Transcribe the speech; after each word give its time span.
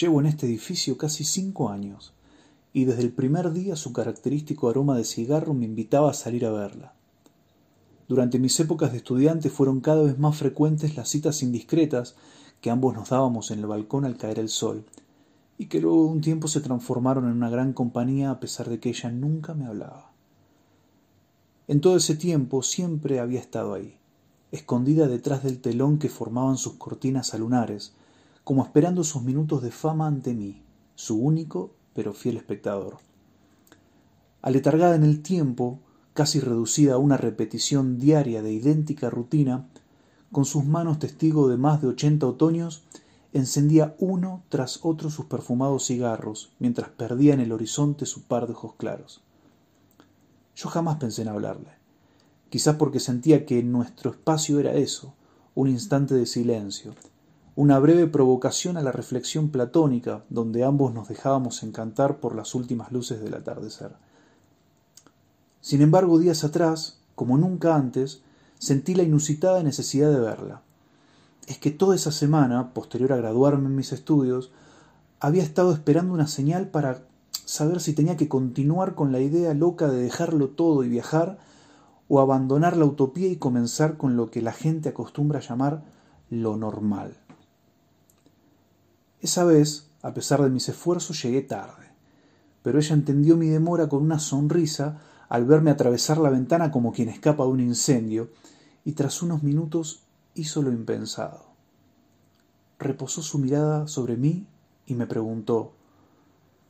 Llevo 0.00 0.20
en 0.20 0.26
este 0.26 0.44
edificio 0.44 0.98
casi 0.98 1.24
cinco 1.24 1.70
años, 1.70 2.12
y 2.74 2.84
desde 2.84 3.00
el 3.00 3.12
primer 3.12 3.52
día 3.52 3.76
su 3.76 3.94
característico 3.94 4.68
aroma 4.68 4.94
de 4.94 5.04
cigarro 5.04 5.54
me 5.54 5.64
invitaba 5.64 6.10
a 6.10 6.14
salir 6.14 6.44
a 6.44 6.50
verla. 6.50 6.92
Durante 8.06 8.38
mis 8.38 8.60
épocas 8.60 8.92
de 8.92 8.98
estudiante 8.98 9.48
fueron 9.48 9.80
cada 9.80 10.02
vez 10.02 10.18
más 10.18 10.36
frecuentes 10.36 10.96
las 10.96 11.08
citas 11.08 11.42
indiscretas 11.42 12.14
que 12.60 12.68
ambos 12.68 12.94
nos 12.94 13.08
dábamos 13.08 13.50
en 13.50 13.60
el 13.60 13.66
balcón 13.66 14.04
al 14.04 14.18
caer 14.18 14.38
el 14.38 14.50
sol, 14.50 14.84
y 15.56 15.66
que 15.66 15.80
luego 15.80 16.04
de 16.04 16.10
un 16.10 16.20
tiempo 16.20 16.46
se 16.46 16.60
transformaron 16.60 17.24
en 17.24 17.32
una 17.32 17.48
gran 17.48 17.72
compañía 17.72 18.30
a 18.30 18.38
pesar 18.38 18.68
de 18.68 18.78
que 18.78 18.90
ella 18.90 19.10
nunca 19.10 19.54
me 19.54 19.64
hablaba. 19.64 20.12
En 21.68 21.80
todo 21.80 21.96
ese 21.96 22.16
tiempo 22.16 22.62
siempre 22.62 23.18
había 23.18 23.40
estado 23.40 23.72
ahí, 23.72 23.96
escondida 24.52 25.08
detrás 25.08 25.42
del 25.42 25.58
telón 25.58 25.98
que 25.98 26.10
formaban 26.10 26.58
sus 26.58 26.74
cortinas 26.74 27.32
alunares, 27.32 27.94
como 28.46 28.62
esperando 28.62 29.02
sus 29.02 29.22
minutos 29.22 29.60
de 29.60 29.72
fama 29.72 30.06
ante 30.06 30.32
mí, 30.32 30.62
su 30.94 31.18
único 31.18 31.74
pero 31.94 32.12
fiel 32.12 32.36
espectador. 32.36 32.98
Aletargada 34.40 34.94
en 34.94 35.02
el 35.02 35.20
tiempo, 35.20 35.80
casi 36.14 36.38
reducida 36.38 36.94
a 36.94 36.98
una 36.98 37.16
repetición 37.16 37.98
diaria 37.98 38.42
de 38.42 38.52
idéntica 38.52 39.10
rutina, 39.10 39.66
con 40.30 40.44
sus 40.44 40.64
manos 40.64 41.00
testigo 41.00 41.48
de 41.48 41.56
más 41.56 41.82
de 41.82 41.88
ochenta 41.88 42.28
otoños, 42.28 42.84
encendía 43.32 43.96
uno 43.98 44.44
tras 44.48 44.78
otro 44.84 45.10
sus 45.10 45.24
perfumados 45.24 45.84
cigarros, 45.84 46.52
mientras 46.60 46.90
perdía 46.90 47.34
en 47.34 47.40
el 47.40 47.50
horizonte 47.50 48.06
su 48.06 48.28
par 48.28 48.46
de 48.46 48.52
ojos 48.52 48.74
claros. 48.76 49.22
Yo 50.54 50.68
jamás 50.68 50.98
pensé 50.98 51.22
en 51.22 51.28
hablarle, 51.30 51.72
quizás 52.48 52.76
porque 52.76 53.00
sentía 53.00 53.44
que 53.44 53.60
nuestro 53.64 54.12
espacio 54.12 54.60
era 54.60 54.74
eso, 54.74 55.14
un 55.56 55.66
instante 55.66 56.14
de 56.14 56.26
silencio, 56.26 56.94
una 57.56 57.78
breve 57.78 58.06
provocación 58.06 58.76
a 58.76 58.82
la 58.82 58.92
reflexión 58.92 59.48
platónica, 59.48 60.24
donde 60.28 60.62
ambos 60.62 60.92
nos 60.92 61.08
dejábamos 61.08 61.62
encantar 61.62 62.20
por 62.20 62.36
las 62.36 62.54
últimas 62.54 62.92
luces 62.92 63.22
del 63.22 63.32
atardecer. 63.32 63.92
Sin 65.62 65.80
embargo, 65.80 66.18
días 66.18 66.44
atrás, 66.44 67.00
como 67.14 67.38
nunca 67.38 67.74
antes, 67.74 68.20
sentí 68.58 68.94
la 68.94 69.04
inusitada 69.04 69.62
necesidad 69.62 70.12
de 70.12 70.20
verla. 70.20 70.62
Es 71.46 71.56
que 71.56 71.70
toda 71.70 71.96
esa 71.96 72.12
semana, 72.12 72.74
posterior 72.74 73.14
a 73.14 73.16
graduarme 73.16 73.68
en 73.68 73.76
mis 73.76 73.92
estudios, 73.92 74.52
había 75.18 75.42
estado 75.42 75.72
esperando 75.72 76.12
una 76.12 76.26
señal 76.26 76.68
para 76.68 77.04
saber 77.46 77.80
si 77.80 77.94
tenía 77.94 78.18
que 78.18 78.28
continuar 78.28 78.94
con 78.94 79.12
la 79.12 79.20
idea 79.20 79.54
loca 79.54 79.88
de 79.88 80.02
dejarlo 80.02 80.50
todo 80.50 80.84
y 80.84 80.90
viajar, 80.90 81.38
o 82.08 82.20
abandonar 82.20 82.76
la 82.76 82.84
utopía 82.84 83.28
y 83.28 83.36
comenzar 83.36 83.96
con 83.96 84.16
lo 84.16 84.30
que 84.30 84.42
la 84.42 84.52
gente 84.52 84.90
acostumbra 84.90 85.40
llamar 85.40 85.84
lo 86.28 86.56
normal. 86.56 87.16
Esa 89.26 89.42
vez, 89.42 89.88
a 90.02 90.14
pesar 90.14 90.40
de 90.40 90.50
mis 90.50 90.68
esfuerzos, 90.68 91.20
llegué 91.20 91.42
tarde, 91.42 91.90
pero 92.62 92.78
ella 92.78 92.94
entendió 92.94 93.36
mi 93.36 93.48
demora 93.48 93.88
con 93.88 94.00
una 94.00 94.20
sonrisa 94.20 95.02
al 95.28 95.44
verme 95.44 95.72
atravesar 95.72 96.18
la 96.18 96.30
ventana 96.30 96.70
como 96.70 96.92
quien 96.92 97.08
escapa 97.08 97.42
de 97.42 97.50
un 97.50 97.58
incendio, 97.58 98.30
y 98.84 98.92
tras 98.92 99.22
unos 99.22 99.42
minutos 99.42 100.04
hizo 100.34 100.62
lo 100.62 100.70
impensado. 100.70 101.46
Reposó 102.78 103.20
su 103.20 103.38
mirada 103.38 103.88
sobre 103.88 104.16
mí 104.16 104.46
y 104.86 104.94
me 104.94 105.08
preguntó 105.08 105.72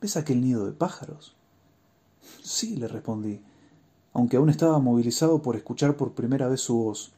¿Ves 0.01 0.17
aquel 0.17 0.41
nido 0.41 0.65
de 0.65 0.71
pájaros? 0.71 1.35
Sí, 2.41 2.75
le 2.75 2.87
respondí, 2.87 3.43
aunque 4.13 4.37
aún 4.37 4.49
estaba 4.49 4.79
movilizado 4.79 5.43
por 5.43 5.55
escuchar 5.57 5.95
por 5.95 6.15
primera 6.15 6.47
vez 6.47 6.61
su 6.61 6.75
voz. 6.75 7.11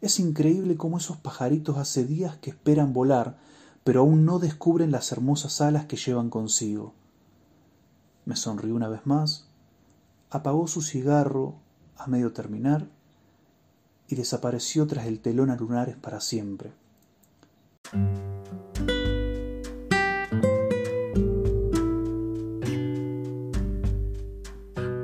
Es 0.00 0.18
increíble 0.18 0.76
cómo 0.76 0.98
esos 0.98 1.16
pajaritos 1.16 1.78
hace 1.78 2.04
días 2.04 2.38
que 2.38 2.50
esperan 2.50 2.92
volar, 2.92 3.38
pero 3.84 4.00
aún 4.00 4.24
no 4.24 4.38
descubren 4.38 4.90
las 4.90 5.12
hermosas 5.12 5.60
alas 5.60 5.86
que 5.86 5.96
llevan 5.96 6.30
consigo. 6.30 6.94
Me 8.24 8.36
sonrió 8.36 8.74
una 8.74 8.88
vez 8.88 9.04
más, 9.04 9.48
apagó 10.30 10.66
su 10.68 10.82
cigarro 10.82 11.56
a 11.96 12.06
medio 12.06 12.32
terminar 12.32 12.86
y 14.08 14.14
desapareció 14.14 14.86
tras 14.86 15.06
el 15.06 15.20
telón 15.20 15.50
a 15.50 15.56
lunares 15.56 15.96
para 15.96 16.20
siempre. 16.20 16.72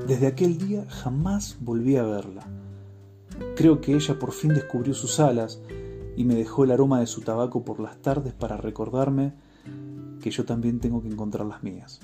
Desde 0.06 0.27
aquel 0.27 0.56
día 0.56 0.87
jamás 0.88 1.59
volví 1.61 1.97
a 1.97 2.03
verla. 2.03 2.47
Creo 3.56 3.81
que 3.81 3.94
ella 3.94 4.19
por 4.19 4.33
fin 4.33 4.55
descubrió 4.55 4.94
sus 4.94 5.21
alas 5.21 5.61
y 6.19 6.25
me 6.25 6.34
dejó 6.34 6.65
el 6.65 6.73
aroma 6.73 6.99
de 6.99 7.06
su 7.06 7.21
tabaco 7.21 7.65
por 7.65 7.79
las 7.79 8.03
tardes 8.03 8.34
para 8.34 8.56
recordarme 8.56 9.34
que 10.21 10.33
yo 10.33 10.45
también 10.45 10.81
tengo 10.81 11.01
que 11.01 11.06
encontrar 11.06 11.47
las 11.47 11.62
mías. 11.62 12.01